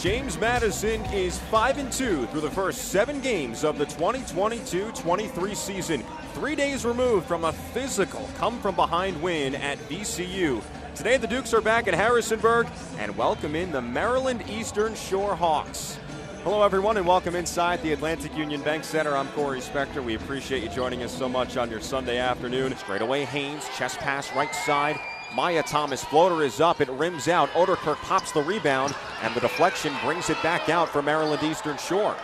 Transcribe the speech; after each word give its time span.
James 0.00 0.38
Madison 0.38 1.04
is 1.12 1.38
5 1.50 1.76
and 1.76 1.92
2 1.92 2.26
through 2.28 2.40
the 2.40 2.50
first 2.50 2.88
seven 2.88 3.20
games 3.20 3.64
of 3.64 3.76
the 3.76 3.84
2022 3.84 4.92
23 4.92 5.54
season. 5.54 6.02
Three 6.32 6.56
days 6.56 6.86
removed 6.86 7.26
from 7.26 7.44
a 7.44 7.52
physical 7.52 8.26
come 8.38 8.58
from 8.60 8.74
behind 8.74 9.20
win 9.20 9.54
at 9.54 9.76
VCU. 9.90 10.62
Today, 10.94 11.18
the 11.18 11.26
Dukes 11.26 11.52
are 11.52 11.60
back 11.60 11.86
at 11.86 11.92
Harrisonburg 11.92 12.66
and 12.96 13.14
welcome 13.14 13.54
in 13.54 13.72
the 13.72 13.82
Maryland 13.82 14.42
Eastern 14.48 14.94
Shore 14.94 15.36
Hawks. 15.36 15.98
Hello, 16.44 16.62
everyone, 16.62 16.96
and 16.96 17.06
welcome 17.06 17.36
inside 17.36 17.82
the 17.82 17.92
Atlantic 17.92 18.34
Union 18.34 18.62
Bank 18.62 18.84
Center. 18.84 19.14
I'm 19.14 19.28
Corey 19.28 19.60
Spector. 19.60 20.02
We 20.02 20.14
appreciate 20.14 20.62
you 20.62 20.70
joining 20.70 21.02
us 21.02 21.14
so 21.14 21.28
much 21.28 21.58
on 21.58 21.70
your 21.70 21.82
Sunday 21.82 22.16
afternoon. 22.16 22.74
Straight 22.78 23.02
away, 23.02 23.26
Haynes, 23.26 23.68
chest 23.76 23.98
pass 23.98 24.34
right 24.34 24.54
side. 24.54 24.98
Maya 25.34 25.62
Thomas 25.62 26.04
floater 26.04 26.42
is 26.42 26.60
up. 26.60 26.80
It 26.80 26.88
rims 26.90 27.28
out. 27.28 27.50
Ouderkirk 27.50 27.96
pops 27.96 28.32
the 28.32 28.42
rebound, 28.42 28.94
and 29.22 29.34
the 29.34 29.40
deflection 29.40 29.92
brings 30.02 30.28
it 30.30 30.42
back 30.42 30.68
out 30.68 30.88
for 30.88 31.02
Maryland 31.02 31.42
Eastern 31.42 31.76
Shore. 31.78 32.16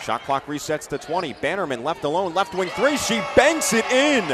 Shot 0.00 0.22
clock 0.22 0.46
resets 0.46 0.86
to 0.88 0.98
20. 0.98 1.32
Bannerman 1.34 1.82
left 1.82 2.04
alone, 2.04 2.34
left 2.34 2.54
wing 2.54 2.68
three. 2.70 2.96
She 2.96 3.20
banks 3.34 3.72
it 3.72 3.84
in. 3.90 4.26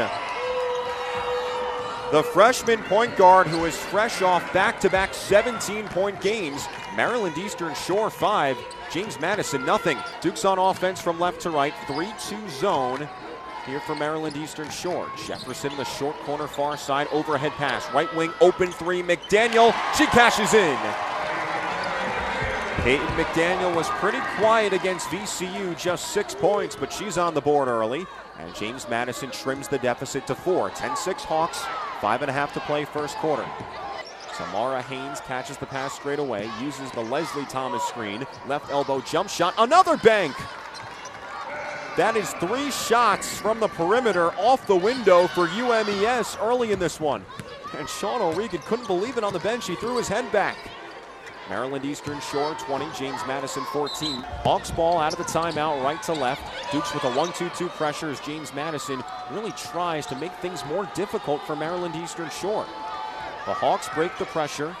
The 2.11 2.23
freshman 2.23 2.83
point 2.83 3.15
guard 3.15 3.47
who 3.47 3.63
is 3.63 3.77
fresh 3.77 4.21
off 4.21 4.51
back 4.53 4.81
to 4.81 4.89
back 4.89 5.13
17 5.13 5.87
point 5.87 6.19
games. 6.19 6.67
Maryland 6.95 7.37
Eastern 7.37 7.73
Shore 7.73 8.09
5, 8.09 8.57
James 8.91 9.17
Madison 9.21 9.65
nothing. 9.65 9.97
Dukes 10.19 10.43
on 10.43 10.59
offense 10.59 10.99
from 10.99 11.21
left 11.21 11.39
to 11.41 11.49
right, 11.49 11.73
3 11.87 12.11
2 12.27 12.49
zone 12.49 13.07
here 13.65 13.79
for 13.79 13.95
Maryland 13.95 14.35
Eastern 14.35 14.69
Shore. 14.69 15.09
Jefferson 15.25 15.75
the 15.77 15.83
short 15.83 16.15
corner 16.19 16.47
far 16.47 16.77
side, 16.77 17.07
overhead 17.11 17.51
pass. 17.53 17.91
Right 17.93 18.13
wing 18.15 18.33
open 18.41 18.71
three. 18.71 19.01
McDaniel, 19.01 19.73
she 19.97 20.05
cashes 20.07 20.53
in. 20.53 20.77
Peyton 22.83 23.05
McDaniel 23.09 23.75
was 23.75 23.87
pretty 23.89 24.19
quiet 24.37 24.73
against 24.73 25.07
VCU, 25.09 25.77
just 25.77 26.07
six 26.13 26.33
points, 26.33 26.75
but 26.75 26.91
she's 26.91 27.17
on 27.17 27.33
the 27.35 27.41
board 27.41 27.67
early. 27.67 28.05
And 28.39 28.55
James 28.55 28.89
Madison 28.89 29.29
trims 29.29 29.67
the 29.67 29.77
deficit 29.77 30.25
to 30.27 30.35
four. 30.35 30.71
10 30.71 30.95
6 30.95 31.23
Hawks, 31.23 31.63
five 32.01 32.21
and 32.21 32.31
a 32.31 32.33
half 32.33 32.53
to 32.53 32.59
play 32.61 32.85
first 32.85 33.17
quarter. 33.17 33.45
Zamara 34.31 34.81
Haynes 34.81 35.19
catches 35.21 35.57
the 35.57 35.65
pass 35.67 35.93
straight 35.93 36.17
away, 36.17 36.49
uses 36.59 36.89
the 36.91 37.01
Leslie 37.01 37.45
Thomas 37.45 37.83
screen, 37.83 38.25
left 38.47 38.71
elbow 38.71 39.01
jump 39.01 39.29
shot, 39.29 39.53
another 39.59 39.97
bank. 39.97 40.35
That 41.97 42.15
is 42.15 42.31
three 42.35 42.71
shots 42.71 43.37
from 43.37 43.59
the 43.59 43.67
perimeter 43.67 44.31
off 44.37 44.65
the 44.65 44.75
window 44.75 45.27
for 45.27 45.47
UMES 45.47 46.37
early 46.41 46.71
in 46.71 46.79
this 46.79 47.01
one. 47.01 47.25
And 47.77 47.87
Sean 47.89 48.21
O'Regan 48.21 48.61
couldn't 48.61 48.87
believe 48.87 49.17
it 49.17 49.25
on 49.25 49.33
the 49.33 49.39
bench. 49.39 49.67
He 49.67 49.75
threw 49.75 49.97
his 49.97 50.07
head 50.07 50.31
back. 50.31 50.57
Maryland 51.49 51.83
Eastern 51.83 52.21
Shore 52.21 52.55
20, 52.55 52.87
James 52.97 53.19
Madison 53.27 53.65
14. 53.73 54.21
Hawks 54.21 54.71
ball 54.71 54.99
out 54.99 55.11
of 55.11 55.17
the 55.17 55.25
timeout, 55.25 55.83
right 55.83 56.01
to 56.03 56.13
left. 56.13 56.71
Dukes 56.71 56.93
with 56.93 57.03
a 57.03 57.11
1 57.11 57.33
2 57.33 57.49
2 57.49 57.67
pressure 57.69 58.09
as 58.09 58.21
James 58.21 58.53
Madison 58.53 59.03
really 59.31 59.51
tries 59.51 60.05
to 60.05 60.15
make 60.15 60.33
things 60.35 60.63
more 60.65 60.89
difficult 60.95 61.45
for 61.45 61.57
Maryland 61.57 61.97
Eastern 61.97 62.29
Shore. 62.29 62.65
The 63.45 63.53
Hawks 63.53 63.89
break 63.93 64.17
the 64.17 64.25
pressure, 64.25 64.73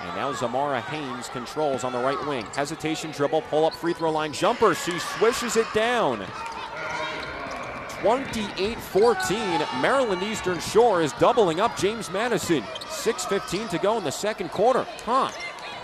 and 0.00 0.16
now 0.16 0.32
Zamara 0.32 0.80
Haynes 0.80 1.28
controls 1.28 1.84
on 1.84 1.92
the 1.92 2.00
right 2.00 2.26
wing. 2.26 2.44
Hesitation 2.56 3.12
dribble, 3.12 3.42
pull 3.42 3.64
up 3.64 3.74
free 3.74 3.92
throw 3.92 4.10
line 4.10 4.32
jumper. 4.32 4.74
She 4.74 4.98
swishes 4.98 5.56
it 5.56 5.66
down. 5.72 6.26
28 8.06 8.78
14. 8.78 9.66
Maryland 9.80 10.22
Eastern 10.22 10.60
Shore 10.60 11.02
is 11.02 11.12
doubling 11.14 11.58
up 11.58 11.76
James 11.76 12.08
Madison. 12.08 12.62
6.15 12.62 13.68
to 13.70 13.78
go 13.78 13.98
in 13.98 14.04
the 14.04 14.12
second 14.12 14.52
quarter. 14.52 14.86
Tom. 14.98 15.32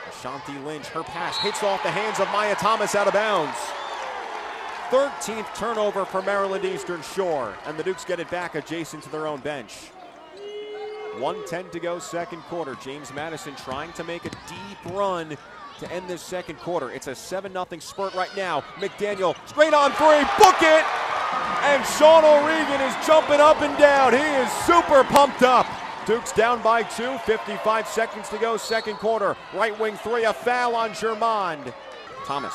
Ashanti 0.09 0.57
Lynch, 0.61 0.87
her 0.87 1.03
pass 1.03 1.37
hits 1.39 1.65
off 1.65 1.83
the 1.83 1.91
hands 1.91 2.21
of 2.21 2.29
Maya 2.29 2.55
Thomas 2.55 2.95
out 2.95 3.09
of 3.09 3.13
bounds. 3.13 3.57
13th 4.91 5.53
turnover 5.57 6.05
for 6.05 6.23
Maryland 6.23 6.65
Eastern 6.65 7.03
Shore, 7.03 7.57
and 7.67 7.77
the 7.77 7.83
Dukes 7.83 8.05
get 8.05 8.21
it 8.21 8.31
back 8.31 8.55
adjacent 8.55 9.03
to 9.03 9.11
their 9.11 9.27
own 9.27 9.41
bench. 9.41 9.91
110 11.19 11.71
to 11.71 11.81
go, 11.81 11.99
second 11.99 12.43
quarter. 12.43 12.77
James 12.85 13.13
Madison 13.13 13.57
trying 13.57 13.93
to 13.95 14.05
make 14.05 14.25
a 14.27 14.31
deep 14.31 14.95
run 14.95 15.37
to 15.81 15.93
end 15.93 16.07
this 16.07 16.23
second 16.23 16.61
quarter. 16.61 16.93
It's 16.93 17.09
a 17.09 17.17
7 17.17 17.51
0 17.53 17.67
spurt 17.81 18.15
right 18.15 18.35
now. 18.37 18.61
McDaniel 18.77 19.35
straight 19.49 19.75
on 19.75 19.91
three, 19.91 20.23
book 20.39 20.63
it! 20.63 21.02
And 21.63 21.87
Sean 21.87 22.25
O'Regan 22.25 22.81
is 22.81 23.07
jumping 23.07 23.41
up 23.41 23.63
and 23.63 23.79
down. 23.79 24.13
He 24.13 24.19
is 24.19 24.51
super 24.67 25.05
pumped 25.05 25.43
up. 25.43 25.67
Dukes 26.07 26.33
down 26.33 26.61
by 26.61 26.83
two, 26.83 27.17
55 27.19 27.87
seconds 27.87 28.29
to 28.31 28.39
go, 28.39 28.57
second 28.57 28.97
quarter. 28.97 29.37
Right 29.55 29.79
wing 29.79 29.97
three, 29.97 30.25
a 30.25 30.33
foul 30.33 30.75
on 30.75 30.91
Germond. 30.91 31.73
Thomas 32.25 32.55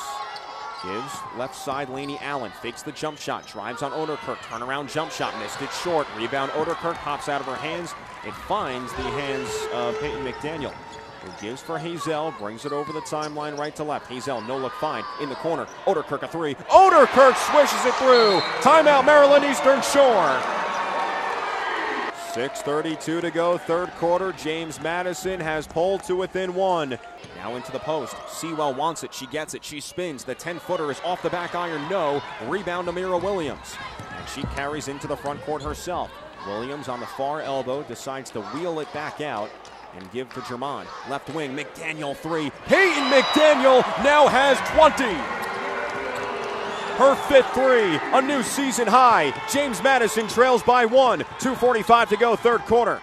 gives 0.83 1.13
left 1.37 1.55
side 1.55 1.89
Laney 1.89 2.19
Allen, 2.19 2.51
fakes 2.61 2.83
the 2.83 2.91
jump 2.91 3.17
shot, 3.17 3.47
drives 3.47 3.81
on 3.81 3.91
Ouderkirk, 3.93 4.37
turnaround 4.39 4.91
jump 4.91 5.11
shot, 5.11 5.37
missed 5.39 5.61
it 5.61 5.71
short. 5.71 6.05
Rebound 6.17 6.51
Ouderkirk 6.51 6.95
pops 6.95 7.29
out 7.29 7.39
of 7.39 7.47
her 7.47 7.55
hands. 7.55 7.93
It 8.25 8.33
finds 8.33 8.91
the 8.91 9.03
hands 9.03 9.49
of 9.73 9.97
Peyton 10.01 10.25
McDaniel 10.25 10.73
gives 11.41 11.61
for 11.61 11.77
Hazel, 11.77 12.33
brings 12.39 12.65
it 12.65 12.71
over 12.71 12.91
the 12.93 13.01
timeline 13.01 13.57
right 13.57 13.75
to 13.75 13.83
left. 13.83 14.07
Hazel, 14.07 14.41
no 14.41 14.57
look 14.57 14.73
fine 14.73 15.03
in 15.21 15.29
the 15.29 15.35
corner. 15.35 15.65
Ouderkirk 15.85 16.23
a 16.23 16.27
three. 16.27 16.55
Ouderkirk 16.55 17.35
swishes 17.51 17.85
it 17.85 17.93
through. 17.95 18.39
Timeout, 18.61 19.05
Maryland 19.05 19.45
Eastern 19.45 19.81
Shore. 19.81 20.41
6.32 22.37 23.21
to 23.21 23.31
go, 23.31 23.57
third 23.57 23.89
quarter. 23.91 24.31
James 24.31 24.79
Madison 24.79 25.39
has 25.39 25.65
pulled 25.65 26.03
to 26.03 26.15
within 26.15 26.53
one. 26.53 26.99
Now 27.37 27.55
into 27.55 27.71
the 27.71 27.79
post. 27.79 28.15
Sewell 28.29 28.75
wants 28.75 29.03
it. 29.03 29.13
She 29.13 29.25
gets 29.27 29.55
it. 29.55 29.63
She 29.63 29.79
spins. 29.79 30.23
The 30.23 30.35
10 30.35 30.59
footer 30.59 30.91
is 30.91 31.01
off 31.03 31.23
the 31.23 31.31
back 31.31 31.55
iron. 31.55 31.89
No. 31.89 32.21
Rebound, 32.45 32.87
Amira 32.87 33.19
Williams. 33.19 33.75
And 34.15 34.29
she 34.29 34.43
carries 34.55 34.87
into 34.87 35.07
the 35.07 35.17
front 35.17 35.41
court 35.41 35.63
herself. 35.63 36.11
Williams 36.45 36.89
on 36.89 36.99
the 36.99 37.07
far 37.07 37.41
elbow 37.41 37.81
decides 37.83 38.29
to 38.31 38.41
wheel 38.41 38.79
it 38.81 38.93
back 38.93 39.19
out 39.19 39.49
and 39.95 40.11
give 40.11 40.31
to 40.33 40.39
Germond. 40.41 40.87
Left 41.09 41.29
wing, 41.33 41.55
McDaniel 41.55 42.15
three. 42.15 42.51
Peyton 42.65 43.03
McDaniel 43.05 43.81
now 44.03 44.27
has 44.27 44.57
20. 44.71 45.03
Her 46.97 47.15
fifth 47.27 47.53
three, 47.53 47.99
a 48.17 48.21
new 48.21 48.41
season 48.41 48.87
high. 48.87 49.31
James 49.51 49.83
Madison 49.83 50.27
trails 50.27 50.63
by 50.63 50.85
one. 50.85 51.19
2.45 51.39 52.09
to 52.09 52.17
go, 52.17 52.35
third 52.35 52.61
quarter. 52.61 52.99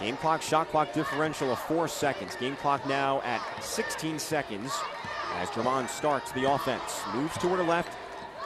Game 0.00 0.16
clock, 0.16 0.40
shot 0.40 0.68
clock 0.68 0.94
differential 0.94 1.52
of 1.52 1.58
four 1.58 1.86
seconds. 1.86 2.34
Game 2.36 2.56
clock 2.56 2.86
now 2.86 3.20
at 3.20 3.42
16 3.62 4.18
seconds 4.18 4.72
as 5.34 5.50
Germond 5.50 5.90
starts 5.90 6.32
the 6.32 6.50
offense. 6.50 7.02
Moves 7.14 7.36
to 7.38 7.48
her 7.48 7.62
left, 7.62 7.92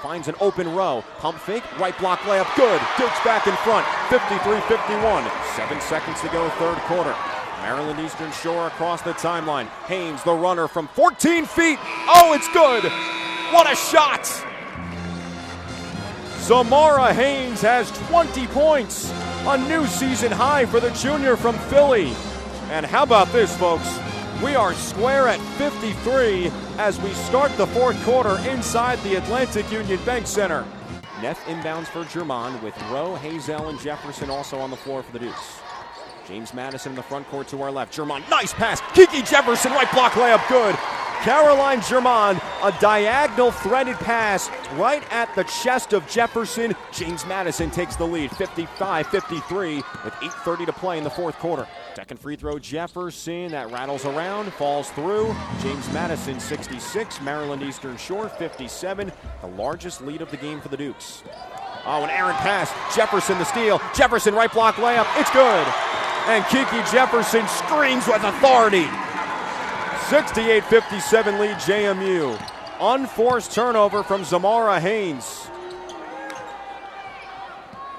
finds 0.03 0.27
an 0.27 0.35
open 0.41 0.75
Rowe. 0.75 1.05
Pump 1.19 1.39
fake, 1.39 1.65
right 1.79 1.97
block 1.99 2.19
layup, 2.21 2.53
good. 2.57 2.81
Dukes 2.99 3.21
back 3.25 3.47
in 3.47 3.55
front, 3.59 3.87
53 4.11 4.61
51. 4.63 5.31
Seven 5.55 5.81
seconds 5.81 6.21
to 6.21 6.29
go, 6.29 6.49
third 6.59 6.79
quarter. 6.89 7.15
Maryland 7.65 7.99
Eastern 7.99 8.31
Shore 8.31 8.67
across 8.67 9.01
the 9.01 9.15
timeline. 9.15 9.69
Haynes, 9.87 10.23
the 10.23 10.35
runner 10.35 10.69
from 10.69 10.87
14 10.89 11.47
feet. 11.47 11.79
Oh, 12.07 12.35
it's 12.37 12.47
good. 12.53 12.85
What 13.55 13.73
a 13.73 13.75
shot. 13.75 14.21
Zamara 16.45 17.11
Haynes 17.15 17.63
has 17.63 17.91
20 18.09 18.47
points, 18.49 19.11
a 19.47 19.57
new 19.67 19.87
season 19.87 20.31
high 20.31 20.67
for 20.67 20.79
the 20.79 20.91
junior 20.91 21.39
from 21.39 21.57
Philly. 21.71 22.13
And 22.69 22.85
how 22.85 23.03
about 23.03 23.29
this, 23.29 23.57
folks? 23.57 23.99
We 24.43 24.55
are 24.55 24.75
square 24.75 25.29
at 25.29 25.41
53 25.57 26.53
as 26.77 27.01
we 27.01 27.15
start 27.15 27.51
the 27.57 27.69
fourth 27.69 27.97
quarter 28.05 28.37
inside 28.47 28.99
the 28.99 29.15
Atlantic 29.15 29.73
Union 29.73 30.05
Bank 30.05 30.27
Center. 30.27 30.67
Neff 31.23 31.43
inbounds 31.47 31.87
for 31.87 32.05
Germond 32.05 32.63
with 32.63 32.79
Rowe, 32.91 33.15
Hazel, 33.15 33.71
and 33.71 33.81
Jefferson 33.81 34.29
also 34.29 34.59
on 34.59 34.71
the 34.71 34.77
floor 34.77 35.03
for 35.03 35.13
the 35.13 35.21
Dukes. 35.21 35.64
James 36.27 36.55
Madison 36.55 36.93
in 36.93 36.97
the 36.97 37.03
front 37.03 37.29
court 37.29 37.49
to 37.49 37.63
our 37.63 37.71
left. 37.71 37.97
Germond, 37.97 38.29
nice 38.31 38.53
pass. 38.55 38.81
Kiki 38.95 39.23
Jefferson, 39.23 39.73
right 39.73 39.91
block 39.93 40.13
layup, 40.13 40.47
good. 40.49 40.75
Caroline 41.23 41.81
Germond, 41.81 42.43
a 42.63 42.81
diagonal 42.81 43.51
threaded 43.51 43.97
pass 43.97 44.51
right 44.75 45.03
at 45.11 45.35
the 45.35 45.45
chest 45.45 45.95
of 45.95 46.07
Jefferson. 46.07 46.75
James 46.93 47.25
Madison 47.25 47.71
takes 47.71 47.97
the 47.97 48.07
lead, 48.07 48.31
55 48.33 49.07
53, 49.07 49.77
with 49.77 50.13
8.30 50.13 50.67
to 50.67 50.73
play 50.75 50.99
in 50.99 51.05
the 51.05 51.09
fourth 51.09 51.39
quarter. 51.39 51.67
Second 51.95 52.21
free 52.21 52.37
throw, 52.37 52.59
Jefferson. 52.59 53.53
That 53.53 53.71
rattles 53.71 54.05
around, 54.05 54.53
falls 54.53 54.91
through. 54.91 55.35
James 55.63 55.91
Madison, 55.95 56.39
66. 56.39 57.21
Maryland 57.23 57.63
Eastern 57.63 57.97
Shore, 57.97 58.29
57. 58.29 59.11
The 59.41 59.47
largest 59.47 60.03
lead 60.03 60.21
of 60.21 60.31
the 60.31 60.37
game 60.37 60.61
for 60.61 60.69
the 60.69 60.77
Dukes. 60.77 61.23
Oh, 61.87 62.03
an 62.03 62.11
errant 62.11 62.37
pass. 62.39 62.71
Jefferson 62.95 63.39
the 63.39 63.45
steal. 63.45 63.81
Jefferson 63.95 64.35
right 64.35 64.53
block 64.53 64.75
layup. 64.75 65.07
It's 65.19 65.31
good. 65.31 65.67
And 66.27 66.45
Kiki 66.47 66.83
Jefferson 66.91 67.47
screams 67.49 68.07
with 68.07 68.23
authority. 68.25 68.87
68 70.09 70.65
57 70.65 71.39
lead 71.39 71.57
JMU. 71.57 72.51
Unforced 72.81 73.53
turnover 73.53 74.03
from 74.03 74.23
Zamara 74.23 74.81
Haynes. 74.81 75.49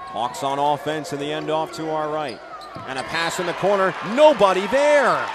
Hawks 0.08 0.44
on 0.44 0.60
offense 0.60 1.14
in 1.14 1.20
the 1.20 1.32
end 1.32 1.50
off 1.50 1.72
to 1.74 1.90
our 1.90 2.10
right. 2.10 2.40
And 2.88 2.98
a 2.98 3.04
pass 3.04 3.40
in 3.40 3.46
the 3.46 3.54
corner. 3.54 3.94
Nobody 4.16 4.66
there. 4.68 5.26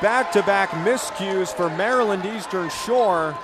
back 0.00 0.32
to 0.32 0.42
back 0.44 0.70
miscues 0.70 1.54
for 1.54 1.68
Maryland 1.76 2.24
Eastern 2.24 2.70
Shore. 2.70 3.36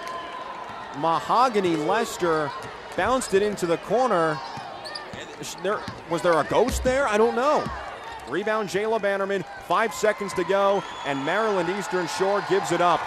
Mahogany 0.99 1.77
Lester 1.77 2.51
bounced 2.97 3.35
it 3.35 3.43
into 3.43 3.67
the 3.67 3.77
corner. 3.79 4.39
There, 5.63 5.81
was 6.11 6.23
there 6.23 6.39
a 6.39 6.45
ghost 6.45 6.83
there? 6.83 7.07
I 7.07 7.19
don't 7.19 7.35
know. 7.35 7.65
Rebound 8.29 8.69
Jayla 8.69 9.01
Bannerman, 9.01 9.45
five 9.67 9.95
seconds 9.95 10.33
to 10.35 10.45
go, 10.45 10.83
and 11.05 11.25
Maryland 11.25 11.69
Eastern 11.69 12.07
Shore 12.09 12.45
gives 12.49 12.73
it 12.73 12.81
up. 12.81 13.01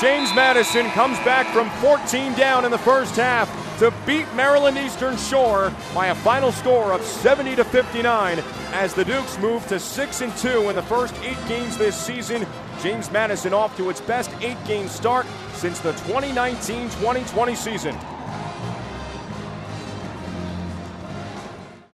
James 0.00 0.34
Madison 0.34 0.88
comes 0.90 1.18
back 1.18 1.46
from 1.52 1.68
14 1.82 2.32
down 2.34 2.64
in 2.64 2.70
the 2.70 2.78
first 2.78 3.16
half 3.16 3.48
to 3.78 3.92
beat 4.06 4.26
Maryland 4.34 4.78
Eastern 4.78 5.16
Shore 5.16 5.72
by 5.94 6.06
a 6.06 6.14
final 6.14 6.52
score 6.52 6.92
of 6.92 7.02
70 7.02 7.56
to 7.56 7.64
59 7.64 8.38
as 8.72 8.94
the 8.94 9.04
Dukes 9.04 9.38
move 9.38 9.66
to 9.68 9.78
6 9.78 10.20
and 10.22 10.36
2 10.38 10.70
in 10.70 10.76
the 10.76 10.82
first 10.82 11.14
8 11.22 11.36
games 11.48 11.76
this 11.76 11.96
season. 11.96 12.46
James 12.82 13.10
Madison 13.10 13.52
off 13.52 13.76
to 13.76 13.90
its 13.90 14.00
best 14.00 14.30
8-game 14.40 14.88
start 14.88 15.26
since 15.52 15.80
the 15.80 15.92
2019-2020 15.92 17.56
season. 17.56 17.94